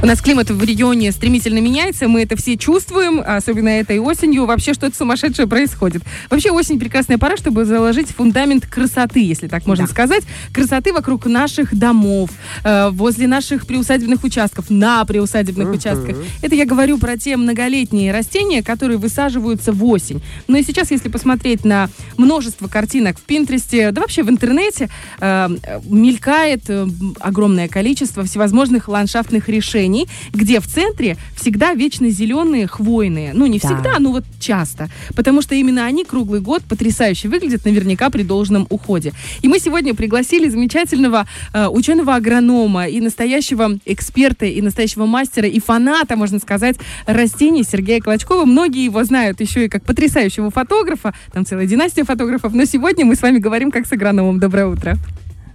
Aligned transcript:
У 0.00 0.06
нас 0.06 0.20
климат 0.22 0.48
в 0.48 0.62
регионе 0.62 1.10
стремительно 1.10 1.58
меняется, 1.58 2.06
мы 2.06 2.22
это 2.22 2.36
все 2.36 2.56
чувствуем, 2.56 3.20
особенно 3.24 3.68
этой 3.68 3.98
осенью. 3.98 4.46
Вообще 4.46 4.72
что-то 4.72 4.96
сумасшедшее 4.96 5.48
происходит. 5.48 6.02
Вообще 6.30 6.52
осень 6.52 6.78
прекрасная 6.78 7.18
пора, 7.18 7.36
чтобы 7.36 7.64
заложить 7.64 8.08
фундамент 8.10 8.64
красоты, 8.64 9.18
если 9.18 9.48
так 9.48 9.66
можно 9.66 9.86
да. 9.86 9.90
сказать. 9.90 10.22
Красоты 10.52 10.92
вокруг 10.92 11.26
наших 11.26 11.76
домов, 11.76 12.30
э, 12.62 12.90
возле 12.90 13.26
наших 13.26 13.66
приусадебных 13.66 14.22
участков, 14.22 14.70
на 14.70 15.04
приусадебных 15.04 15.68
uh-huh. 15.68 15.76
участках. 15.76 16.16
Это 16.42 16.54
я 16.54 16.64
говорю 16.64 16.98
про 16.98 17.16
те 17.16 17.36
многолетние 17.36 18.12
растения, 18.12 18.62
которые 18.62 18.98
высаживаются 18.98 19.72
в 19.72 19.84
осень. 19.84 20.22
Но 20.46 20.58
и 20.58 20.62
сейчас, 20.62 20.92
если 20.92 21.08
посмотреть 21.08 21.64
на 21.64 21.90
множество 22.16 22.68
картинок 22.68 23.18
в 23.18 23.22
Пинтересте, 23.22 23.90
да 23.90 24.02
вообще 24.02 24.22
в 24.22 24.30
интернете, 24.30 24.90
э, 25.18 25.48
мелькает 25.88 26.62
э, 26.68 26.86
огромное 27.18 27.66
количество 27.66 28.22
всевозможных 28.22 28.86
ландшафтных 28.86 29.48
решений, 29.48 29.87
где 30.32 30.60
в 30.60 30.66
центре 30.66 31.16
всегда 31.36 31.74
вечно 31.74 32.08
зеленые 32.10 32.66
хвойные. 32.66 33.32
Ну, 33.34 33.46
не 33.46 33.58
да. 33.58 33.68
всегда, 33.68 33.98
но 33.98 34.12
вот 34.12 34.24
часто. 34.40 34.88
Потому 35.14 35.42
что 35.42 35.54
именно 35.54 35.84
они 35.84 36.04
круглый 36.04 36.40
год 36.40 36.62
потрясающе 36.64 37.28
выглядят, 37.28 37.64
наверняка 37.64 38.10
при 38.10 38.22
должном 38.22 38.66
уходе. 38.70 39.12
И 39.42 39.48
мы 39.48 39.58
сегодня 39.58 39.94
пригласили 39.94 40.48
замечательного 40.48 41.26
э, 41.52 41.66
ученого-агронома 41.66 42.88
и 42.88 43.00
настоящего 43.00 43.78
эксперта, 43.84 44.46
и 44.46 44.60
настоящего 44.60 45.06
мастера, 45.06 45.48
и 45.48 45.60
фаната, 45.60 46.16
можно 46.16 46.38
сказать, 46.38 46.76
растений 47.06 47.64
Сергея 47.64 48.00
Клочкова. 48.00 48.44
Многие 48.44 48.84
его 48.84 49.02
знают 49.04 49.40
еще 49.40 49.66
и 49.66 49.68
как 49.68 49.84
потрясающего 49.84 50.50
фотографа, 50.50 51.14
там 51.32 51.44
целая 51.44 51.66
династия 51.66 52.04
фотографов, 52.04 52.52
но 52.52 52.64
сегодня 52.64 53.04
мы 53.04 53.14
с 53.14 53.22
вами 53.22 53.38
говорим 53.38 53.70
как 53.70 53.86
с 53.86 53.92
агрономом. 53.92 54.38
Доброе 54.38 54.66
утро. 54.66 54.98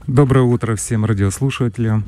Доброе 0.07 0.41
утро 0.41 0.75
всем 0.75 1.05
радиослушателям. 1.05 2.03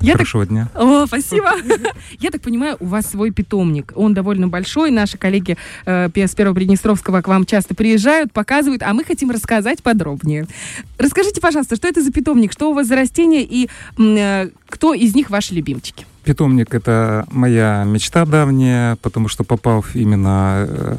Я 0.00 0.12
Хорошего 0.12 0.44
так... 0.44 0.48
дня. 0.48 0.68
О, 0.74 1.06
спасибо. 1.06 1.52
Я 2.18 2.30
так 2.30 2.40
понимаю, 2.40 2.76
у 2.80 2.86
вас 2.86 3.06
свой 3.06 3.32
питомник. 3.32 3.92
Он 3.94 4.14
довольно 4.14 4.48
большой. 4.48 4.90
Наши 4.90 5.18
коллеги 5.18 5.58
э, 5.84 6.08
с 6.14 6.34
Первого 6.34 6.54
Приднестровского 6.54 7.20
к 7.20 7.28
вам 7.28 7.44
часто 7.44 7.74
приезжают, 7.74 8.32
показывают, 8.32 8.82
а 8.82 8.94
мы 8.94 9.04
хотим 9.04 9.30
рассказать 9.30 9.82
подробнее. 9.82 10.46
Расскажите, 10.96 11.40
пожалуйста, 11.42 11.76
что 11.76 11.86
это 11.86 12.02
за 12.02 12.12
питомник, 12.12 12.50
что 12.50 12.70
у 12.70 12.74
вас 12.74 12.86
за 12.86 12.96
растения 12.96 13.42
и 13.42 13.68
э, 13.98 14.48
кто 14.66 14.94
из 14.94 15.14
них 15.14 15.28
ваши 15.28 15.54
любимчики? 15.54 16.06
Питомник— 16.24 16.74
это 16.76 17.26
моя 17.30 17.84
мечта 17.84 18.24
давняя, 18.24 18.96
потому 18.96 19.28
что 19.28 19.44
попав 19.44 19.94
именно 19.94 20.66
э, 20.66 20.96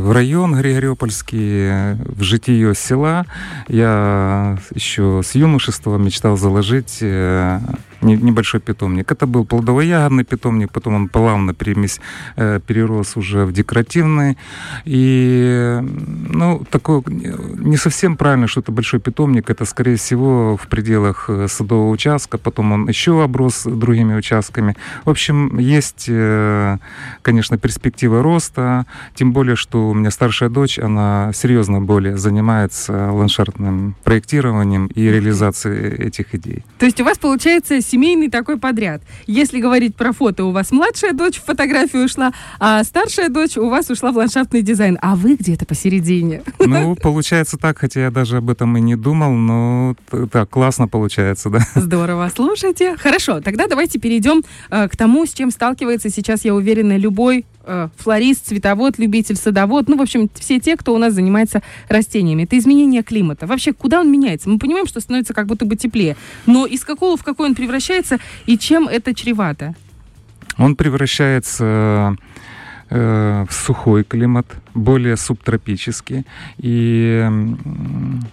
в 0.00 0.10
район 0.12 0.56
Григориопольский, 0.56 1.94
в 1.94 2.22
житие 2.22 2.74
села, 2.74 3.24
я 3.68 4.58
еще 4.74 5.22
с 5.24 5.36
юношества 5.36 5.96
мечтал 5.96 6.36
заложить 6.36 6.98
э, 7.02 7.60
небольшой 8.04 8.60
питомник. 8.60 9.10
Это 9.10 9.26
был 9.26 9.44
плодово-ягодный 9.44 10.24
питомник, 10.24 10.72
потом 10.72 10.94
он 10.94 11.08
плавно 11.08 11.54
перемесь, 11.54 12.00
э, 12.36 12.60
перерос 12.66 13.16
уже 13.16 13.44
в 13.44 13.52
декоративный. 13.52 14.36
И, 14.84 15.78
ну, 16.28 16.64
такое 16.70 17.02
не 17.06 17.76
совсем 17.76 18.16
правильно, 18.16 18.46
что 18.46 18.60
это 18.60 18.72
большой 18.72 19.00
питомник. 19.00 19.50
Это, 19.50 19.64
скорее 19.64 19.96
всего, 19.96 20.56
в 20.56 20.66
пределах 20.68 21.26
э, 21.28 21.48
садового 21.48 21.90
участка. 21.90 22.38
Потом 22.38 22.72
он 22.72 22.88
еще 22.88 23.22
оброс 23.22 23.64
другими 23.64 24.14
участками. 24.14 24.76
В 25.04 25.10
общем, 25.10 25.58
есть, 25.58 26.06
э, 26.08 26.78
конечно, 27.22 27.58
перспектива 27.58 28.22
роста. 28.22 28.86
Тем 29.14 29.32
более, 29.32 29.56
что 29.56 29.90
у 29.90 29.94
меня 29.94 30.10
старшая 30.10 30.48
дочь, 30.48 30.78
она 30.78 31.32
серьезно 31.34 31.80
более 31.80 32.16
занимается 32.16 33.10
ландшафтным 33.12 33.96
проектированием 34.04 34.86
и 34.86 35.02
реализацией 35.02 36.06
этих 36.06 36.34
идей. 36.34 36.64
То 36.78 36.86
есть 36.86 37.00
у 37.00 37.04
вас 37.04 37.18
получается 37.18 37.80
семейный 37.94 38.28
такой 38.28 38.58
подряд. 38.58 39.02
Если 39.28 39.60
говорить 39.60 39.94
про 39.94 40.12
фото, 40.12 40.46
у 40.46 40.50
вас 40.50 40.72
младшая 40.72 41.12
дочь 41.12 41.36
в 41.36 41.44
фотографию 41.44 42.06
ушла, 42.06 42.32
а 42.58 42.82
старшая 42.82 43.28
дочь 43.28 43.56
у 43.56 43.68
вас 43.68 43.88
ушла 43.88 44.10
в 44.10 44.16
ландшафтный 44.16 44.62
дизайн, 44.62 44.98
а 45.00 45.14
вы 45.14 45.36
где-то 45.36 45.64
посередине. 45.64 46.42
Ну, 46.58 46.96
получается 46.96 47.56
так, 47.56 47.78
хотя 47.78 48.00
я 48.00 48.10
даже 48.10 48.38
об 48.38 48.50
этом 48.50 48.76
и 48.76 48.80
не 48.80 48.96
думал, 48.96 49.30
но 49.32 49.94
так, 50.32 50.50
классно 50.50 50.88
получается, 50.88 51.50
да. 51.50 51.60
Здорово, 51.76 52.28
слушайте. 52.34 52.96
Хорошо, 52.96 53.40
тогда 53.40 53.68
давайте 53.68 54.00
перейдем 54.00 54.42
э, 54.70 54.88
к 54.88 54.96
тому, 54.96 55.24
с 55.24 55.32
чем 55.32 55.52
сталкивается 55.52 56.10
сейчас, 56.10 56.44
я 56.44 56.52
уверена, 56.52 56.96
любой 56.96 57.46
флорист, 57.96 58.46
цветовод, 58.46 58.98
любитель, 58.98 59.36
садовод, 59.36 59.88
ну, 59.88 59.96
в 59.96 60.02
общем, 60.02 60.30
все 60.34 60.60
те, 60.60 60.76
кто 60.76 60.94
у 60.94 60.98
нас 60.98 61.14
занимается 61.14 61.62
растениями. 61.88 62.44
Это 62.44 62.58
изменение 62.58 63.02
климата. 63.02 63.46
Вообще, 63.46 63.72
куда 63.72 64.00
он 64.00 64.10
меняется? 64.10 64.48
Мы 64.48 64.58
понимаем, 64.58 64.86
что 64.86 65.00
становится 65.00 65.34
как 65.34 65.46
будто 65.46 65.64
бы 65.64 65.76
теплее, 65.76 66.16
но 66.46 66.66
из 66.66 66.84
какого 66.84 67.16
в 67.16 67.24
какой 67.24 67.48
он 67.48 67.54
превращается 67.54 68.18
и 68.46 68.58
чем 68.58 68.88
это 68.88 69.14
чревато? 69.14 69.74
Он 70.58 70.76
превращается 70.76 72.16
э, 72.90 73.46
в 73.48 73.52
сухой 73.52 74.04
климат, 74.04 74.46
более 74.74 75.16
субтропический 75.16 76.26
и 76.58 77.28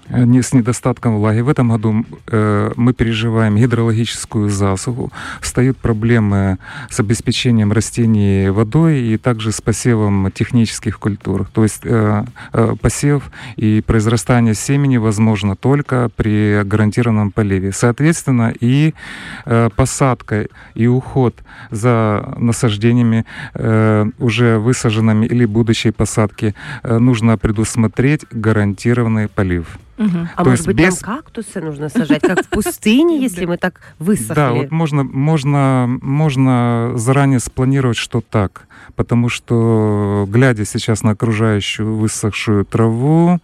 не 0.10 0.42
с 0.42 0.54
недостатком 0.54 1.18
влаги. 1.18 1.42
В 1.42 1.50
этом 1.50 1.70
году 1.70 2.06
э, 2.28 2.72
мы 2.76 2.94
переживаем 2.94 3.58
гидрологическую 3.58 4.50
засуху, 4.50 5.12
встают 5.40 5.78
проблемы 5.78 6.58
с 6.90 7.00
обеспечением 7.00 7.72
растений 7.72 8.50
водой 8.50 9.02
и 9.02 9.18
также 9.18 9.52
с 9.52 9.62
посевом 9.62 10.32
технических 10.32 11.00
культур. 11.00 11.48
То 11.54 11.64
есть 11.64 11.82
э, 11.84 12.26
э, 12.54 12.76
посев 12.82 13.32
и 13.56 13.84
произрастание 13.86 14.56
семени 14.56 14.98
возможно 14.98 15.56
только 15.56 16.10
при 16.16 16.64
гарантированном 16.64 17.32
поливе. 17.32 17.72
Соответственно, 17.72 18.54
и 18.60 18.94
посадка 19.76 20.48
и 20.76 20.88
уход 20.88 21.36
за 21.70 22.34
насаждениями 22.38 23.26
уже 24.20 24.58
высаженными 24.58 25.26
или 25.26 25.46
будущей 25.46 25.92
посадкой 25.92 26.31
посадки 26.32 26.56
э, 26.84 26.98
нужно 26.98 27.38
предусмотреть 27.38 28.26
гарантированный 28.32 29.28
полив. 29.28 29.78
Угу. 29.98 30.28
А 30.36 30.44
То 30.44 30.50
может 30.50 30.66
быть, 30.66 30.78
без... 30.78 30.98
там 30.98 31.18
кактусы 31.18 31.62
нужно 31.62 31.90
сажать, 31.90 32.22
как 32.22 32.44
в 32.44 32.50
пустыне, 32.50 33.22
если 33.22 33.46
мы 33.46 33.58
так 33.58 33.82
высохли? 34.00 34.34
Да, 34.34 34.52
вот 34.52 34.72
можно, 34.72 35.04
можно, 35.04 35.86
можно 36.02 36.94
заранее 36.96 37.40
спланировать, 37.40 37.98
что 37.98 38.22
так. 38.22 38.68
Потому 38.96 39.30
что, 39.30 40.28
глядя 40.30 40.66
сейчас 40.66 41.04
на 41.04 41.12
окружающую 41.12 41.96
высохшую 41.96 42.66
траву, 42.66 43.40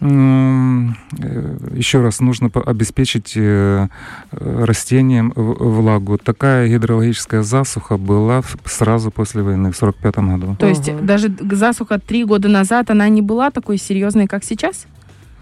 еще 0.00 2.00
раз 2.00 2.20
нужно 2.20 2.50
обеспечить 2.66 3.34
э, 3.36 3.88
растениям 4.30 5.32
влагу. 5.36 6.16
Такая 6.16 6.68
гидрологическая 6.68 7.42
засуха 7.42 7.98
была 7.98 8.42
сразу 8.64 9.10
после 9.10 9.42
войны, 9.42 9.72
в 9.72 9.76
45 9.76 10.16
году. 10.16 10.56
То 10.58 10.68
есть 10.68 11.04
даже 11.04 11.30
засуха 11.50 11.98
три 11.98 12.24
года 12.24 12.48
назад, 12.48 12.90
она 12.90 13.08
не 13.08 13.20
была 13.20 13.50
такой 13.50 13.76
серьезной, 13.76 14.26
как 14.26 14.44
сейчас? 14.44 14.86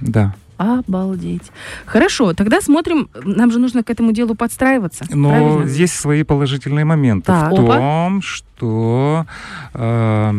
Да. 0.00 0.34
Обалдеть. 0.56 1.52
Хорошо, 1.86 2.34
тогда 2.34 2.60
смотрим, 2.60 3.08
нам 3.22 3.52
же 3.52 3.60
нужно 3.60 3.84
к 3.84 3.90
этому 3.90 4.10
делу 4.10 4.34
подстраиваться. 4.34 5.04
Но 5.08 5.28
правильно? 5.28 5.68
есть 5.68 5.94
свои 5.94 6.24
положительные 6.24 6.84
моменты 6.84 7.26
так. 7.26 7.52
в 7.52 7.54
том, 7.54 8.22
что 8.22 8.47
что 8.58 9.26
э, 9.74 10.32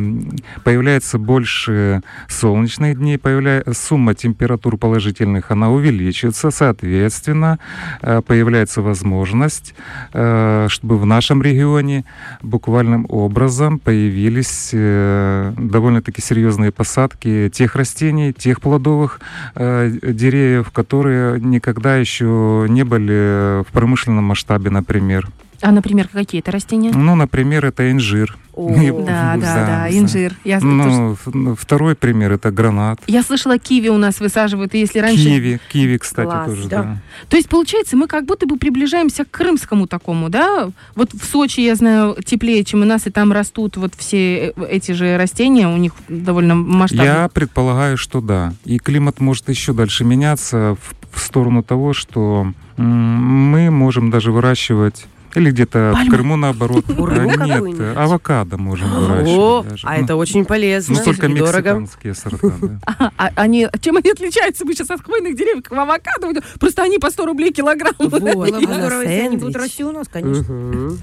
появляется 0.64 1.18
больше 1.18 2.02
солнечных 2.28 2.98
дней, 2.98 3.18
появляется 3.18 3.74
сумма 3.74 4.14
температур 4.14 4.78
положительных, 4.78 5.52
она 5.52 5.70
увеличивается, 5.70 6.52
соответственно, 6.52 7.60
э, 8.02 8.22
появляется 8.22 8.82
возможность, 8.82 9.74
э, 10.14 10.68
чтобы 10.70 10.98
в 10.98 11.06
нашем 11.06 11.42
регионе 11.42 12.04
буквальным 12.42 13.06
образом 13.10 13.80
появились 13.80 14.72
э, 14.74 15.54
довольно-таки 15.58 16.22
серьезные 16.22 16.72
посадки 16.72 17.50
тех 17.54 17.76
растений, 17.76 18.34
тех 18.34 18.60
плодовых 18.60 19.22
э, 19.56 19.92
деревьев, 20.04 20.72
которые 20.72 21.40
никогда 21.40 21.96
еще 21.96 22.66
не 22.68 22.84
были 22.84 23.64
в 23.64 23.72
промышленном 23.72 24.26
масштабе, 24.26 24.70
например. 24.70 25.30
А, 25.62 25.72
например, 25.72 26.08
какие-то 26.08 26.52
растения? 26.52 26.92
Ну, 26.94 27.16
например, 27.16 27.66
это 27.66 27.92
инжир. 27.92 28.38
О, 28.54 28.70
да, 29.06 29.38
да, 29.38 29.38
да, 29.38 29.90
инжир. 29.90 30.36
Я 30.44 30.60
ну, 30.60 31.16
тоже... 31.26 31.56
второй 31.56 31.96
пример 31.96 32.34
это 32.34 32.52
гранат. 32.52 33.00
Я 33.08 33.24
слышала, 33.24 33.58
киви 33.58 33.90
у 33.90 33.98
нас 33.98 34.20
высаживают, 34.20 34.76
и 34.76 34.80
если 34.80 35.00
раньше... 35.00 35.24
Киви, 35.24 35.60
киви, 35.72 35.98
кстати, 35.98 36.28
Класс, 36.28 36.50
тоже, 36.50 36.68
да. 36.68 36.84
да. 36.84 36.98
То 37.30 37.38
есть, 37.38 37.48
получается, 37.48 37.96
мы 37.96 38.08
как 38.08 38.26
будто 38.26 38.46
бы 38.48 38.58
приближаемся 38.58 39.24
к 39.24 39.32
крымскому 39.32 39.88
такому, 39.88 40.30
да? 40.30 40.72
Вот 40.96 41.14
в 41.14 41.24
Сочи, 41.24 41.62
я 41.62 41.76
знаю, 41.76 42.18
теплее, 42.26 42.66
чем 42.66 42.82
у 42.82 42.86
нас, 42.86 43.08
и 43.08 43.12
там 43.12 43.32
растут 43.32 43.78
вот 43.78 43.94
все 43.96 44.50
э, 44.50 44.54
эти 44.70 44.92
же 44.92 45.18
растения, 45.18 45.68
у 45.68 45.78
них 45.78 45.94
довольно 46.10 46.56
масштабные. 46.56 47.08
Я 47.08 47.30
предполагаю, 47.30 47.98
что 47.98 48.20
да. 48.20 48.54
И 48.66 48.78
климат 48.78 49.22
может 49.22 49.48
еще 49.48 49.72
дальше 49.72 50.04
меняться 50.04 50.76
в, 50.82 51.18
в 51.18 51.22
сторону 51.22 51.64
того, 51.64 51.94
что 51.94 52.52
мы 52.76 53.70
можем 53.72 54.10
даже 54.10 54.32
выращивать 54.32 55.06
или 55.36 55.52
где-то 55.52 55.96
в 56.06 56.10
Крыму 56.10 56.36
наоборот. 56.36 56.86
Нет, 56.88 57.98
авокадо 57.98 58.58
можем 58.58 58.90
выращивать. 58.90 59.82
А 59.84 59.98
это 59.98 60.16
очень 60.16 60.46
полезно. 60.46 60.96
Ну, 60.98 61.04
только 61.04 61.28
мексиканские 61.28 62.14
сорта. 62.14 62.52
А, 63.00 63.12
а 63.18 63.32
они, 63.36 63.68
чем 63.82 63.98
они 63.98 64.12
отличаются? 64.12 64.66
Мы 64.66 64.74
сейчас 64.74 64.90
от 64.90 65.02
хвойных 65.04 65.36
деревьев 65.36 65.64
к 65.64 65.72
авокадо. 65.72 66.42
Просто 66.60 66.84
они 66.84 66.98
по 66.98 67.10
100 67.10 67.26
рублей 67.26 67.52
килограмм. 67.52 67.94
Вот, 67.98 68.22
здорово, 68.22 69.02
если 69.02 69.26
они 69.26 69.38
будут 69.38 69.56
расти 69.56 69.84
у 69.84 69.92
нас, 69.92 70.08
конечно. 70.08 70.98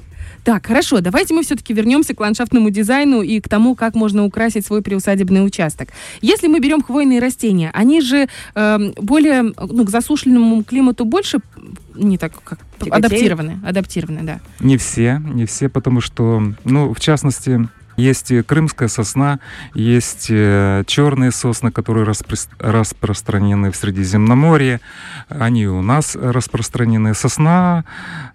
Так, 0.46 0.64
хорошо, 0.64 1.00
давайте 1.00 1.34
мы 1.34 1.42
все-таки 1.42 1.74
вернемся 1.74 2.14
к 2.14 2.20
ландшафтному 2.20 2.70
дизайну 2.70 3.20
и 3.20 3.40
к 3.40 3.48
тому, 3.48 3.74
как 3.74 3.96
можно 3.96 4.24
украсить 4.24 4.64
свой 4.64 4.80
приусадебный 4.80 5.44
участок. 5.44 5.88
Если 6.20 6.46
мы 6.46 6.60
берем 6.60 6.82
хвойные 6.82 7.18
растения, 7.18 7.72
они 7.74 8.00
же 8.00 8.28
э, 8.54 8.92
более, 8.96 9.42
ну, 9.42 9.84
к 9.84 9.90
засушленному 9.90 10.62
климату 10.62 11.04
больше 11.04 11.40
не 11.96 12.16
так 12.16 12.32
как 12.44 12.60
адаптированы, 12.88 13.58
адаптированы, 13.66 14.20
да. 14.22 14.40
Не 14.60 14.76
все, 14.76 15.20
не 15.24 15.46
все, 15.46 15.68
потому 15.68 16.00
что, 16.00 16.40
ну, 16.62 16.94
в 16.94 17.00
частности, 17.00 17.68
есть 17.96 18.32
крымская 18.46 18.88
сосна, 18.88 19.40
есть 19.74 20.26
э, 20.30 20.84
черные 20.86 21.30
сосны, 21.30 21.70
которые 21.70 22.04
распро 22.04 22.36
распространены 22.58 23.70
в 23.70 23.76
Средиземноморье. 23.76 24.80
Они 25.28 25.66
у 25.66 25.82
нас 25.82 26.16
распространены. 26.16 27.14
Сосна, 27.14 27.84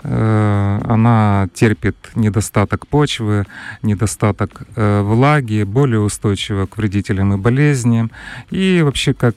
э, 0.04 0.80
она 0.86 1.48
терпит 1.54 1.96
недостаток 2.16 2.88
почвы, 2.88 3.46
недостаток 3.82 4.64
э, 4.76 5.02
влаги, 5.02 5.64
более 5.64 6.00
устойчива 6.00 6.66
к 6.66 6.78
вредителям 6.78 7.34
и 7.34 7.38
болезням. 7.38 8.12
И 8.50 8.82
вообще 8.84 9.14
как 9.14 9.36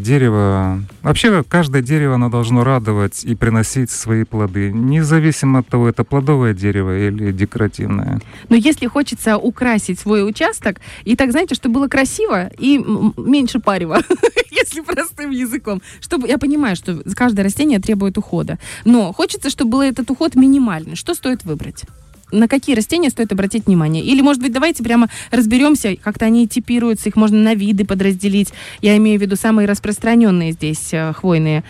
дерево... 0.00 0.82
Вообще 1.02 1.42
каждое 1.44 1.82
дерево, 1.82 2.14
оно 2.14 2.28
должно 2.28 2.64
радовать 2.64 3.24
и 3.24 3.34
приносить 3.34 3.90
свои 3.90 4.24
плоды, 4.24 4.72
независимо 4.72 5.60
от 5.60 5.68
того, 5.68 5.88
это 5.88 6.04
плодовое 6.04 6.54
дерево 6.54 6.96
или 6.96 7.32
декоративное. 7.32 8.20
Но 8.48 8.56
если 8.56 8.86
хочется 8.86 9.36
украсить 9.52 10.00
свой 10.00 10.28
участок. 10.28 10.80
И 11.04 11.16
так, 11.16 11.30
знаете, 11.30 11.54
чтобы 11.54 11.74
было 11.74 11.88
красиво 11.88 12.50
и 12.58 12.78
меньше 13.16 13.60
парева, 13.60 14.00
если 14.50 14.80
простым 14.80 15.30
языком. 15.30 15.82
Чтобы, 16.00 16.28
я 16.28 16.38
понимаю, 16.38 16.76
что 16.76 17.02
каждое 17.14 17.42
растение 17.42 17.78
требует 17.78 18.18
ухода. 18.18 18.58
Но 18.84 19.12
хочется, 19.12 19.50
чтобы 19.50 19.70
был 19.72 19.80
этот 19.82 20.10
уход 20.10 20.34
минимальный. 20.34 20.96
Что 20.96 21.14
стоит 21.14 21.44
выбрать? 21.44 21.84
На 22.32 22.48
какие 22.48 22.74
растения 22.74 23.10
стоит 23.10 23.32
обратить 23.32 23.66
внимание? 23.66 24.02
Или, 24.02 24.22
может 24.22 24.42
быть, 24.42 24.52
давайте 24.52 24.82
прямо 24.82 25.08
разберемся, 25.30 25.96
как-то 25.96 26.24
они 26.24 26.48
типируются, 26.48 27.08
их 27.08 27.16
можно 27.16 27.38
на 27.38 27.54
виды 27.54 27.84
подразделить. 27.84 28.52
Я 28.80 28.96
имею 28.96 29.18
в 29.18 29.22
виду 29.22 29.36
самые 29.36 29.68
распространенные 29.68 30.52
здесь 30.52 30.92
э, 30.92 31.12
хвойные, 31.12 31.62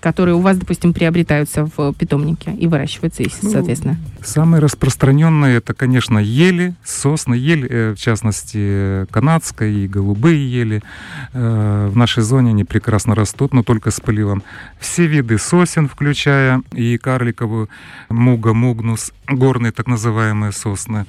которые 0.00 0.36
у 0.36 0.40
вас, 0.40 0.56
допустим, 0.56 0.92
приобретаются 0.92 1.68
в 1.76 1.92
питомнике 1.94 2.52
и 2.52 2.66
выращиваются, 2.66 3.22
ну, 3.42 3.50
соответственно. 3.50 3.96
Самые 4.22 4.60
распространенные 4.60 5.56
это, 5.56 5.74
конечно, 5.74 6.18
ели, 6.18 6.74
сосны, 6.84 7.34
ель, 7.34 7.66
э, 7.68 7.94
в 7.94 7.98
частности, 7.98 9.06
канадская 9.10 9.68
и 9.68 9.88
голубые 9.88 10.50
ели. 10.50 10.82
Э, 11.32 11.88
в 11.90 11.96
нашей 11.96 12.22
зоне 12.22 12.50
они 12.50 12.64
прекрасно 12.64 13.14
растут, 13.14 13.52
но 13.52 13.62
только 13.62 13.90
с 13.90 14.00
поливом. 14.00 14.42
Все 14.78 15.06
виды 15.06 15.38
сосен, 15.38 15.88
включая 15.88 16.62
и 16.72 16.98
карликовую 16.98 17.68
муга, 18.08 18.52
мугнус, 18.52 19.12
горные 19.26 19.72
так 19.80 19.86
называемые 19.86 20.52
сосны. 20.52 21.06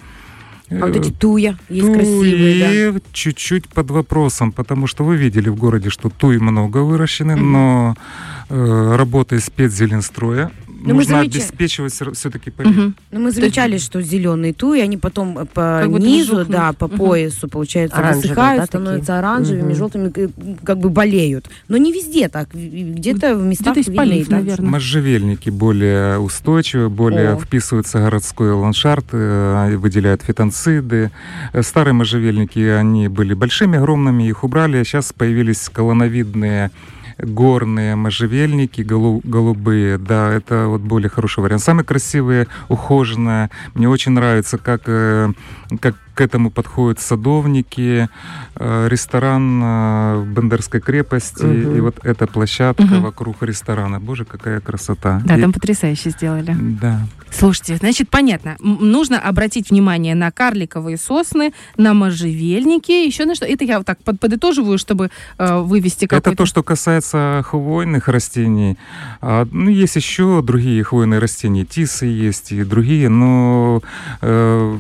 А 0.70 0.86
вот 0.86 0.96
эти 0.96 1.12
туя 1.12 1.58
есть 1.68 1.86
туи 1.86 1.94
красивые, 1.94 2.92
да? 2.94 3.00
чуть-чуть 3.12 3.68
под 3.68 3.92
вопросом, 3.92 4.54
потому 4.54 4.88
что 4.88 5.04
вы 5.04 5.18
видели 5.18 5.50
в 5.50 5.58
городе, 5.58 5.90
что 5.90 6.10
туи 6.10 6.38
много 6.38 6.78
выращены, 6.78 7.34
mm-hmm. 7.34 7.42
но 7.42 7.96
э, 8.48 8.96
работа 8.96 9.36
из 9.36 9.44
спецзеленстроя 9.44 10.52
но 10.84 10.94
нужно 10.96 11.18
замеч... 11.18 11.36
обеспечивать 11.36 11.94
все-таки 11.94 12.50
полив. 12.52 12.78
Угу. 12.78 12.94
Но 13.12 13.20
мы 13.20 13.32
замечали, 13.32 13.74
есть... 13.74 13.86
что 13.86 14.02
зеленые 14.02 14.54
туи, 14.54 14.80
они 14.80 14.98
потом 14.98 15.38
э, 15.38 15.46
по 15.46 15.82
как 15.84 15.90
низу, 15.90 16.46
да, 16.46 16.74
по 16.74 16.86
угу. 16.86 16.98
поясу, 16.98 17.48
получается, 17.48 17.98
Оранжевые, 17.98 18.22
высыхают, 18.22 18.62
да, 18.62 18.66
становятся 18.66 19.20
оранжевыми, 19.20 19.72
угу. 19.72 19.76
желтыми, 19.76 20.12
как 20.64 20.80
бы 20.80 20.90
болеют. 20.90 21.50
Но 21.68 21.78
не 21.78 21.92
везде 21.92 22.30
так. 22.30 22.50
Где-то 22.54 23.36
в 23.36 23.44
местах 23.44 23.78
где 23.78 23.92
полив, 23.92 24.28
да? 24.28 24.38
наверное. 24.38 24.70
Можжевельники 24.70 25.50
более 25.50 26.20
устойчивы, 26.20 26.90
более 26.90 27.34
О. 27.34 27.40
вписываются 27.40 28.00
в 28.00 28.02
городской 28.02 28.52
ландшафт, 28.52 29.08
э, 29.12 29.76
выделяют 29.78 30.22
фитонциды. 30.24 31.12
Э, 31.54 31.62
старые 31.62 31.94
можжевельники, 31.94 32.60
они 32.60 33.08
были 33.08 33.34
большими, 33.34 33.78
огромными, 33.78 34.24
их 34.24 34.44
убрали, 34.44 34.78
а 34.78 34.84
сейчас 34.84 35.14
появились 35.14 35.70
колоновидные 35.70 36.72
горные 37.22 37.96
можжевельники 37.96 38.82
голу, 38.82 39.22
голубые, 39.24 39.98
да, 39.98 40.32
это 40.32 40.68
вот 40.68 40.82
более 40.82 41.10
хороший 41.10 41.42
вариант. 41.42 41.62
Самые 41.62 41.86
красивые, 41.86 42.48
ухоженные. 42.70 43.50
Мне 43.74 43.88
очень 43.90 44.12
нравится, 44.12 44.58
как, 44.58 44.84
э, 44.88 45.32
как 45.80 45.96
к 46.22 46.24
этому 46.24 46.52
подходят 46.52 47.00
садовники, 47.00 48.08
э, 48.56 48.88
ресторан 48.88 49.62
э, 49.64 50.18
в 50.18 50.28
Бендерской 50.28 50.80
крепости, 50.80 51.44
угу. 51.44 51.78
и 51.78 51.80
вот 51.80 51.96
эта 52.04 52.28
площадка 52.28 52.84
угу. 52.84 53.02
вокруг 53.02 53.42
ресторана. 53.42 54.00
Боже, 54.00 54.24
какая 54.24 54.60
красота. 54.60 55.20
Да, 55.26 55.36
и... 55.36 55.42
там 55.42 55.52
потрясающе 55.52 56.12
сделали. 56.12 56.56
Да. 56.56 57.08
Слушайте, 57.32 57.78
значит, 57.78 58.10
понятно. 58.10 58.58
Нужно 58.60 59.18
обратить 59.18 59.72
внимание 59.72 60.16
на 60.16 60.32
карликовые 60.32 60.98
сосны, 60.98 61.54
на 61.78 61.94
можжевельники, 61.94 62.92
еще 62.92 63.26
на 63.26 63.36
что. 63.36 63.46
Это 63.46 63.64
я 63.64 63.78
вот 63.78 63.88
так 63.88 64.04
под, 64.04 64.20
подытоживаю, 64.20 64.78
чтобы 64.78 65.10
э, 65.38 65.60
вывести 65.60 66.06
какой-то... 66.06 66.32
Это 66.32 66.38
то, 66.38 66.46
что 66.46 66.62
касается 66.62 67.42
хвойных 67.46 68.10
растений. 68.10 68.78
А, 69.22 69.48
ну, 69.50 69.70
есть 69.70 69.96
еще 69.96 70.42
другие 70.44 70.84
хвойные 70.84 71.20
растения. 71.20 71.66
Тисы 71.66 72.06
есть 72.06 72.52
и 72.52 72.64
другие, 72.64 73.10
но 73.10 73.82
э, 74.22 74.78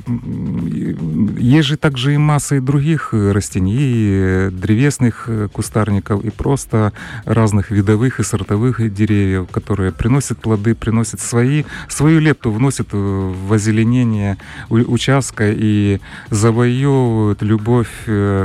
есть 1.38 1.68
же 1.68 1.78
также 1.78 2.14
и 2.14 2.18
масса 2.18 2.56
и 2.56 2.60
других 2.60 3.10
э, 3.14 3.32
растений, 3.32 3.76
и 3.78 4.10
э, 4.12 4.50
древесных 4.52 5.26
э, 5.28 5.48
кустарников, 5.52 6.24
и 6.24 6.30
просто 6.30 6.94
разных 7.26 7.72
видовых 7.72 8.20
и 8.20 8.24
сортовых 8.24 8.94
деревьев, 8.94 9.48
которые 9.52 9.92
приносят 9.92 10.40
плоды, 10.40 10.76
приносят 10.76 11.20
свои, 11.20 11.64
свою 11.88 12.20
лепту, 12.20 12.52
вносят 12.52 12.90
в 12.92 13.54
озеленение 13.54 14.38
участка 14.70 15.52
и 15.52 16.00
завоевывают 16.30 17.42
любовь 17.42 17.90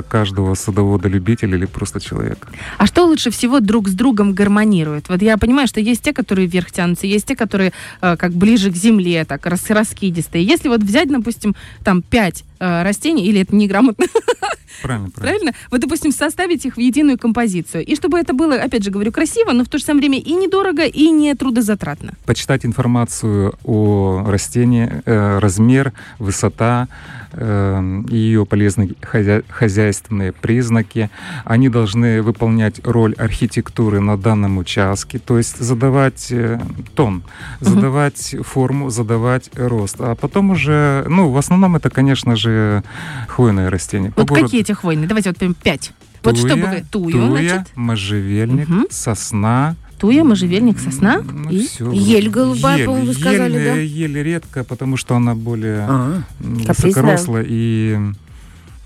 каждого 0.09 0.55
садовода-любителя 0.55 1.57
или 1.57 1.67
просто 1.67 2.01
человека. 2.01 2.49
А 2.79 2.87
что 2.87 3.05
лучше 3.05 3.31
всего 3.31 3.61
друг 3.61 3.89
с 3.89 3.93
другом 3.93 4.33
гармонирует? 4.33 5.09
Вот 5.09 5.23
я 5.23 5.37
понимаю, 5.37 5.69
что 5.69 5.81
есть 5.81 6.03
те, 6.03 6.13
которые 6.13 6.47
вверх 6.47 6.71
тянутся, 6.71 7.07
есть 7.07 7.27
те, 7.27 7.37
которые 7.37 7.73
как 8.01 8.33
ближе 8.33 8.71
к 8.71 8.77
земле, 8.77 9.25
так 9.25 9.47
раскидистые. 9.47 10.45
Если 10.45 10.69
вот 10.69 10.83
взять, 10.83 11.11
допустим, 11.11 11.55
там 11.85 12.03
пять 12.03 12.45
э, 12.59 12.83
растений, 12.83 13.27
или 13.27 13.41
это 13.43 13.55
неграмотно? 13.55 14.07
Правильно, 14.83 15.11
правильно. 15.11 15.39
правильно? 15.39 15.53
Вот, 15.71 15.81
допустим, 15.81 16.13
составить 16.13 16.65
их 16.67 16.77
в 16.77 16.81
единую 16.81 17.19
композицию. 17.19 17.85
И 17.85 17.97
чтобы 17.97 18.19
это 18.19 18.33
было, 18.33 18.55
опять 18.55 18.85
же 18.85 18.91
говорю, 18.91 19.13
красиво, 19.13 19.53
но 19.53 19.65
в 19.65 19.69
то 19.69 19.79
же 19.79 19.85
самое 19.85 20.09
время 20.09 20.19
и 20.19 20.33
недорого, 20.33 20.85
и 20.85 21.11
не 21.11 21.35
трудозатратно. 21.35 22.13
Почитать 22.25 22.65
информацию 22.67 23.55
о 23.65 24.25
растении, 24.27 25.03
э, 25.05 25.39
размер, 25.39 25.93
высота, 26.19 26.89
э, 27.33 28.03
ее 28.09 28.47
полезные 28.47 28.91
хозя 29.03 29.43
хозяйственные 29.49 30.33
признаки. 30.33 31.11
Они 31.45 31.69
должны 31.69 32.23
выполнять 32.23 32.81
роль 32.85 33.15
архитектуры 33.15 34.01
на 34.01 34.17
данном 34.17 34.59
участке, 34.59 35.19
то 35.19 35.39
есть 35.39 35.59
задавать 35.59 36.29
э, 36.31 36.61
тон, 36.95 37.23
задавать 37.61 38.35
угу. 38.35 38.43
форму, 38.43 38.91
задавать 38.91 39.51
рост. 39.55 39.97
А 40.01 40.15
потом 40.15 40.51
уже, 40.51 41.05
ну, 41.09 41.31
в 41.31 41.37
основном 41.37 41.77
это, 41.77 41.91
конечно 41.91 42.37
же, 42.37 42.83
хвойные 43.29 43.69
растения. 43.69 44.13
Вот 44.17 44.29
городу... 44.29 44.47
какие 44.47 44.63
эти 44.67 44.73
хвойные? 44.73 45.07
Давайте 45.07 45.31
вот 45.31 45.39
прям 45.39 45.55
пять. 45.55 45.93
Туя, 46.23 46.35
вот 46.35 46.39
что 46.39 46.57
бы 46.57 46.85
тую, 46.91 47.13
туя, 47.13 47.49
значит? 47.49 47.77
можжевельник, 47.77 48.69
угу. 48.69 48.87
сосна, 48.91 49.77
туя, 49.99 50.25
можжевельник, 50.25 50.79
сосна 50.79 51.23
ну, 51.23 51.51
и 51.51 51.67
все. 51.67 51.91
ель 51.93 52.29
голубая, 52.29 52.85
по-моему, 52.85 53.07
вы 53.07 53.15
сказали, 53.15 53.55
ель, 53.55 53.65
да? 53.65 53.75
Ель 53.77 54.23
редко, 54.23 54.65
потому 54.65 54.97
что 54.97 55.15
она 55.15 55.35
более 55.35 55.87
а, 55.89 56.23
высокорослая 56.41 57.45
и... 57.47 57.99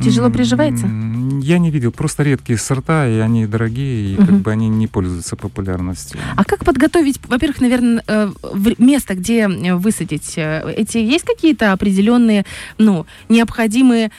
Тяжело 0.01 0.31
приживается? 0.31 0.87
Я 1.43 1.59
не 1.59 1.71
видел, 1.71 1.93
просто 1.93 2.23
редкие 2.23 2.59
сорта, 2.59 3.07
и 3.07 3.19
они 3.19 3.47
дорогие, 3.47 4.15
и 4.15 4.17
угу. 4.17 4.27
как 4.27 4.35
бы 4.39 4.51
они 4.51 4.69
не 4.69 4.87
пользуются 4.87 5.37
популярностью. 5.37 6.19
А 6.37 6.45
как 6.45 6.65
подготовить, 6.65 7.21
во-первых, 7.29 7.61
наверное, 7.61 8.03
э, 8.07 8.31
место, 8.79 9.15
где 9.15 9.47
высадить? 9.47 10.35
Э, 10.37 10.73
эти 10.75 10.97
есть 10.97 11.27
какие-то 11.27 11.73
определенные, 11.73 12.47
ну, 12.79 13.05
необходимые 13.29 14.11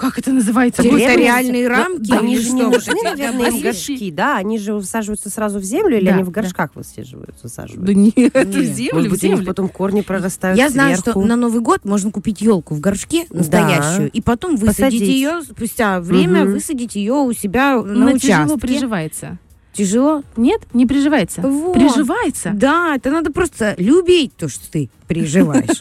как 0.00 0.18
это 0.18 0.32
называется? 0.32 0.82
Территориальные 0.82 1.68
рамки. 1.68 2.12
Они 2.12 2.38
же 2.38 2.52
не 2.52 2.62
нужны, 2.62 2.94
наверное, 3.04 3.50
им 3.50 3.60
горшки, 3.60 4.10
да? 4.10 4.36
Они 4.36 4.58
же 4.58 4.72
высаживаются 4.72 5.28
сразу 5.28 5.58
в 5.58 5.62
землю 5.62 5.98
или 5.98 6.08
они 6.08 6.22
в 6.22 6.30
горшках 6.30 6.70
высаживаются? 6.74 7.48
Да 7.76 7.92
нет, 7.92 8.32
в 8.34 8.62
землю, 8.62 9.10
в 9.10 9.16
землю. 9.16 9.46
потом 9.46 9.68
корни 9.68 10.00
прорастают 10.00 10.58
Я 10.58 10.70
знаю, 10.70 10.96
что 10.96 11.18
на 11.20 11.36
Новый 11.36 11.60
год 11.60 11.84
можно 11.84 12.10
купить 12.10 12.40
елку 12.40 12.74
в 12.74 12.80
горшке 12.80 13.26
настоящую, 13.30 14.10
и 14.10 14.20
потом 14.20 14.56
высадить 14.56 15.02
ее, 15.02 15.42
спустя 15.42 16.00
время 16.00 16.44
высадить 16.44 16.96
ее 16.96 17.14
у 17.14 17.32
себя 17.32 17.80
на 17.80 18.06
участке. 18.06 18.28
тяжело 18.28 18.56
приживается. 18.56 19.38
Тяжело? 19.72 20.22
Нет, 20.36 20.62
не 20.72 20.86
приживается. 20.86 21.42
Вот. 21.42 21.74
Приживается. 21.74 22.52
Да, 22.54 22.96
это 22.96 23.10
надо 23.10 23.32
просто 23.32 23.74
любить 23.78 24.32
то, 24.36 24.48
что 24.48 24.70
ты 24.70 24.90
переживаешь. 25.06 25.80